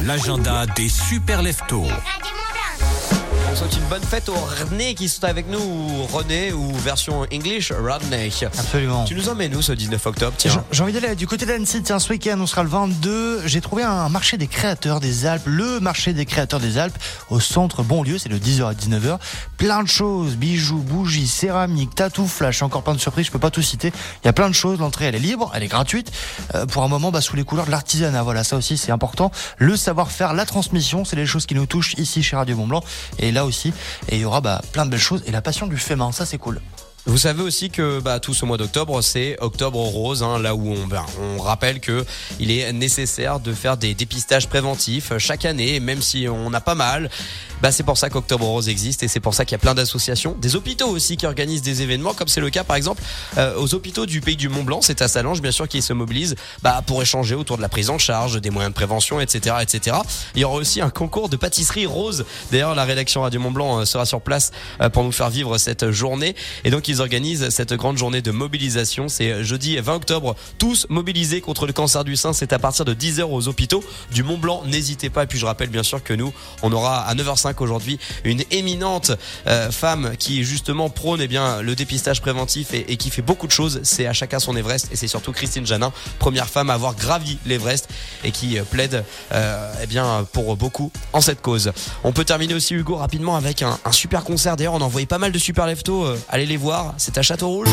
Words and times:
L'agenda 0.00 0.66
des 0.66 0.88
super 0.88 1.42
leftos. 1.42 1.86
On 3.56 3.58
souhaite 3.60 3.76
une 3.78 3.88
bonne 3.88 4.02
fête 4.02 4.28
aux 4.28 4.34
René 4.34 4.94
qui 4.94 5.08
sont 5.08 5.24
avec 5.24 5.48
nous, 5.48 6.04
René 6.12 6.52
ou 6.52 6.74
version 6.74 7.22
English, 7.32 7.72
Rodney. 7.72 8.30
Absolument. 8.42 9.04
Tu 9.04 9.14
nous 9.14 9.30
emmènes 9.30 9.56
où 9.56 9.62
ce 9.62 9.72
19 9.72 10.04
octobre 10.04 10.34
J'ai 10.38 10.50
Tiens. 10.50 10.64
j'ai 10.70 10.82
envie 10.82 10.92
d'aller 10.92 11.16
du 11.16 11.26
côté 11.26 11.46
d'Annecy. 11.46 11.82
Tiens, 11.82 11.98
ce 11.98 12.10
week-end, 12.10 12.36
on 12.38 12.46
sera 12.46 12.64
le 12.64 12.68
22. 12.68 13.46
J'ai 13.46 13.62
trouvé 13.62 13.82
un 13.82 14.10
marché 14.10 14.36
des 14.36 14.46
créateurs 14.46 15.00
des 15.00 15.24
Alpes, 15.24 15.44
le 15.46 15.80
marché 15.80 16.12
des 16.12 16.26
créateurs 16.26 16.60
des 16.60 16.76
Alpes, 16.76 16.98
au 17.30 17.40
centre 17.40 17.82
Bonlieu. 17.82 18.18
C'est 18.18 18.28
de 18.28 18.36
10h 18.36 18.66
à 18.68 18.74
19h. 18.74 19.18
Plein 19.56 19.82
de 19.82 19.88
choses, 19.88 20.36
bijoux, 20.36 20.82
bougies, 20.82 21.26
céramique, 21.26 21.94
tatou, 21.94 22.26
flash, 22.26 22.60
encore 22.60 22.82
plein 22.82 22.92
de 22.92 23.00
surprises. 23.00 23.24
Je 23.24 23.30
peux 23.30 23.38
pas 23.38 23.50
tout 23.50 23.62
citer. 23.62 23.90
Il 24.22 24.26
y 24.26 24.28
a 24.28 24.34
plein 24.34 24.50
de 24.50 24.54
choses. 24.54 24.78
L'entrée, 24.80 25.06
elle 25.06 25.14
est 25.14 25.18
libre, 25.18 25.50
elle 25.54 25.62
est 25.62 25.68
gratuite. 25.68 26.12
Euh, 26.54 26.66
pour 26.66 26.82
un 26.82 26.88
moment, 26.88 27.10
bah, 27.10 27.22
sous 27.22 27.36
les 27.36 27.44
couleurs 27.44 27.64
de 27.64 27.70
l'artisanat. 27.70 28.22
Voilà, 28.22 28.44
ça 28.44 28.58
aussi, 28.58 28.76
c'est 28.76 28.92
important. 28.92 29.32
Le 29.56 29.76
savoir-faire, 29.76 30.34
la 30.34 30.44
transmission, 30.44 31.06
c'est 31.06 31.16
les 31.16 31.24
choses 31.24 31.46
qui 31.46 31.54
nous 31.54 31.64
touchent 31.64 31.94
ici 31.94 32.22
chez 32.22 32.36
Radio 32.36 32.54
Mont 32.54 32.66
Blanc. 32.66 32.84
Et 33.18 33.32
là 33.32 33.45
aussi. 33.46 33.72
Et 34.08 34.16
il 34.16 34.20
y 34.20 34.24
aura 34.24 34.40
bah, 34.40 34.60
plein 34.72 34.84
de 34.84 34.90
belles 34.90 35.00
choses. 35.00 35.22
Et 35.26 35.30
la 35.30 35.42
passion 35.42 35.66
du 35.66 35.76
main, 35.96 36.12
ça, 36.12 36.26
c'est 36.26 36.38
cool. 36.38 36.60
Vous 37.08 37.18
savez 37.18 37.44
aussi 37.44 37.70
que 37.70 38.00
bah, 38.00 38.18
tout 38.18 38.34
ce 38.34 38.44
mois 38.44 38.56
d'octobre, 38.56 39.00
c'est 39.00 39.36
octobre 39.40 39.78
rose, 39.78 40.24
hein, 40.24 40.40
là 40.40 40.56
où 40.56 40.72
on, 40.72 40.88
ben, 40.88 41.06
on 41.20 41.40
rappelle 41.40 41.78
que 41.78 42.04
il 42.40 42.50
est 42.50 42.72
nécessaire 42.72 43.38
de 43.38 43.52
faire 43.52 43.76
des 43.76 43.94
dépistages 43.94 44.48
préventifs 44.48 45.16
chaque 45.18 45.44
année, 45.44 45.78
même 45.78 46.02
si 46.02 46.26
on 46.28 46.52
a 46.52 46.60
pas 46.60 46.74
mal. 46.74 47.08
Bah, 47.62 47.72
c'est 47.72 47.84
pour 47.84 47.96
ça 47.96 48.10
qu'Octobre 48.10 48.44
Rose 48.44 48.68
existe 48.68 49.02
et 49.02 49.08
c'est 49.08 49.20
pour 49.20 49.32
ça 49.32 49.44
qu'il 49.44 49.52
y 49.52 49.54
a 49.54 49.58
plein 49.58 49.74
d'associations, 49.74 50.36
des 50.38 50.56
hôpitaux 50.56 50.88
aussi 50.88 51.16
qui 51.16 51.24
organisent 51.24 51.62
des 51.62 51.80
événements, 51.80 52.12
comme 52.12 52.28
c'est 52.28 52.42
le 52.42 52.50
cas 52.50 52.64
par 52.64 52.76
exemple 52.76 53.02
euh, 53.38 53.56
aux 53.56 53.74
hôpitaux 53.74 54.04
du 54.04 54.20
pays 54.20 54.36
du 54.36 54.50
Mont 54.50 54.62
Blanc, 54.62 54.80
c'est 54.82 55.00
à 55.00 55.08
Salange 55.08 55.40
bien 55.40 55.52
sûr 55.52 55.66
qui 55.66 55.80
se 55.80 55.94
mobilisent 55.94 56.36
bah, 56.62 56.82
pour 56.86 57.00
échanger 57.00 57.34
autour 57.34 57.56
de 57.56 57.62
la 57.62 57.70
prise 57.70 57.88
en 57.88 57.96
charge, 57.96 58.40
des 58.42 58.50
moyens 58.50 58.72
de 58.72 58.74
prévention, 58.74 59.20
etc., 59.20 59.56
etc. 59.62 59.96
Il 60.34 60.42
y 60.42 60.44
aura 60.44 60.56
aussi 60.56 60.82
un 60.82 60.90
concours 60.90 61.30
de 61.30 61.36
pâtisserie 61.36 61.86
rose. 61.86 62.26
D'ailleurs, 62.50 62.74
la 62.74 62.84
rédaction 62.84 63.22
Radio 63.22 63.40
Mont 63.40 63.52
Blanc 63.52 63.80
euh, 63.80 63.84
sera 63.86 64.04
sur 64.04 64.20
place 64.20 64.52
euh, 64.82 64.90
pour 64.90 65.02
nous 65.02 65.12
faire 65.12 65.30
vivre 65.30 65.56
cette 65.56 65.90
journée 65.90 66.36
et 66.64 66.70
donc 66.70 66.88
organisent 67.00 67.48
cette 67.50 67.74
grande 67.74 67.98
journée 67.98 68.22
de 68.22 68.30
mobilisation. 68.30 69.08
C'est 69.08 69.44
jeudi 69.44 69.76
20 69.76 69.94
octobre, 69.94 70.36
tous 70.58 70.86
mobilisés 70.88 71.40
contre 71.40 71.66
le 71.66 71.72
cancer 71.72 72.04
du 72.04 72.16
sein. 72.16 72.32
C'est 72.32 72.52
à 72.52 72.58
partir 72.58 72.84
de 72.84 72.94
10h 72.94 73.22
aux 73.22 73.48
hôpitaux 73.48 73.84
du 74.12 74.22
Mont 74.22 74.38
Blanc. 74.38 74.62
N'hésitez 74.66 75.10
pas. 75.10 75.24
Et 75.24 75.26
puis 75.26 75.38
je 75.38 75.46
rappelle 75.46 75.68
bien 75.68 75.82
sûr 75.82 76.02
que 76.02 76.12
nous, 76.12 76.32
on 76.62 76.72
aura 76.72 77.02
à 77.02 77.14
9h05 77.14 77.54
aujourd'hui 77.58 77.98
une 78.24 78.42
éminente 78.50 79.12
euh, 79.46 79.70
femme 79.70 80.12
qui 80.18 80.44
justement 80.44 80.88
prône 80.88 81.20
eh 81.20 81.28
bien 81.28 81.62
le 81.62 81.74
dépistage 81.74 82.20
préventif 82.20 82.72
et, 82.72 82.96
qui 82.96 83.10
fait 83.10 83.22
beaucoup 83.22 83.46
de 83.46 83.52
choses. 83.52 83.80
C'est 83.82 84.06
à 84.06 84.12
chacun 84.12 84.38
son 84.38 84.56
Everest 84.56 84.88
et 84.92 84.96
c'est 84.96 85.08
surtout 85.08 85.32
Christine 85.32 85.66
Janin, 85.66 85.92
première 86.18 86.48
femme 86.48 86.70
à 86.70 86.74
avoir 86.74 86.94
gravi 86.94 87.38
l'Everest 87.46 87.88
et 88.24 88.30
qui 88.30 88.58
euh, 88.58 88.64
plaide 88.64 89.04
euh, 89.32 89.72
eh 89.82 89.86
bien 89.86 90.26
pour 90.32 90.56
beaucoup 90.56 90.90
en 91.12 91.20
cette 91.20 91.42
cause. 91.42 91.72
On 92.04 92.12
peut 92.12 92.24
terminer 92.24 92.54
aussi 92.54 92.74
Hugo 92.74 92.96
rapidement 92.96 93.36
avec 93.36 93.62
un, 93.62 93.78
un 93.84 93.92
super 93.92 94.24
concert. 94.24 94.56
D'ailleurs, 94.56 94.74
on 94.74 94.80
a 94.80 94.84
envoyé 94.84 95.06
pas 95.06 95.18
mal 95.18 95.32
de 95.32 95.38
super 95.38 95.66
leftos. 95.66 96.06
allez 96.28 96.46
les 96.46 96.56
voir. 96.56 96.85
C'est 96.96 97.18
à 97.18 97.22
Château 97.22 97.48
Rouge. 97.48 97.68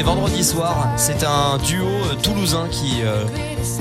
C'est 0.00 0.06
vendredi 0.06 0.42
soir. 0.42 0.88
C'est 0.96 1.24
un 1.24 1.58
duo 1.58 1.84
euh, 1.84 2.14
toulousain 2.22 2.68
qui 2.70 3.02
euh, 3.02 3.22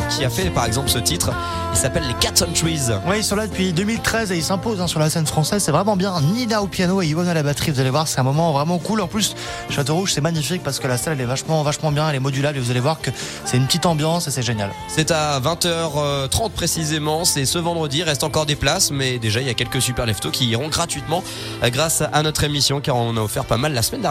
qui 0.09 0.25
a 0.25 0.29
fait 0.29 0.49
par 0.49 0.65
exemple 0.65 0.89
ce 0.89 0.97
titre. 0.97 1.31
Il 1.71 1.77
s'appelle 1.77 2.03
les 2.07 2.13
Cats 2.15 2.43
on 2.45 2.51
Trees. 2.51 2.91
Oui, 3.07 3.19
ils 3.19 3.23
sont 3.23 3.37
là 3.37 3.47
depuis 3.47 3.71
2013 3.71 4.33
et 4.33 4.35
ils 4.35 4.43
s'imposent 4.43 4.81
hein, 4.81 4.87
sur 4.87 4.99
la 4.99 5.09
scène 5.09 5.25
française. 5.25 5.63
C'est 5.63 5.71
vraiment 5.71 5.95
bien. 5.95 6.19
Nina 6.19 6.61
au 6.61 6.67
piano 6.67 7.01
et 7.01 7.07
Yvonne 7.07 7.29
à 7.29 7.33
la 7.33 7.41
batterie. 7.41 7.71
Vous 7.71 7.79
allez 7.79 7.89
voir, 7.89 8.05
c'est 8.05 8.19
un 8.19 8.23
moment 8.23 8.51
vraiment 8.51 8.79
cool. 8.79 8.99
En 8.99 9.07
plus, 9.07 9.33
Château 9.69 9.95
Rouge, 9.95 10.11
c'est 10.11 10.19
magnifique 10.19 10.61
parce 10.61 10.79
que 10.79 10.87
la 10.87 10.97
salle 10.97 11.13
elle 11.13 11.21
est 11.21 11.25
vachement, 11.25 11.63
vachement 11.63 11.93
bien. 11.93 12.09
Elle 12.09 12.17
est 12.17 12.19
modulable 12.19 12.57
et 12.57 12.61
vous 12.61 12.71
allez 12.71 12.81
voir 12.81 12.99
que 12.99 13.11
c'est 13.45 13.55
une 13.55 13.65
petite 13.65 13.85
ambiance 13.85 14.27
et 14.27 14.31
c'est 14.31 14.41
génial. 14.41 14.71
C'est 14.89 15.11
à 15.11 15.39
20h30 15.39 16.49
précisément. 16.49 17.23
C'est 17.23 17.45
ce 17.45 17.59
vendredi. 17.59 17.99
Il 17.99 18.03
reste 18.03 18.25
encore 18.25 18.45
des 18.45 18.57
places, 18.57 18.91
mais 18.91 19.19
déjà 19.19 19.39
il 19.39 19.47
y 19.47 19.51
a 19.51 19.53
quelques 19.53 19.81
super 19.81 20.05
leftos 20.05 20.31
qui 20.31 20.47
iront 20.47 20.67
gratuitement 20.67 21.23
euh, 21.63 21.69
grâce 21.69 22.03
à 22.11 22.23
notre 22.23 22.43
émission 22.43 22.81
car 22.81 22.97
on 22.97 23.15
a 23.15 23.21
offert 23.21 23.45
pas 23.45 23.57
mal 23.57 23.73
la 23.73 23.83
semaine 23.83 24.01
dernière. 24.01 24.07